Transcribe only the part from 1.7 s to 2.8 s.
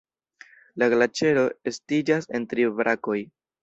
estiĝas en tri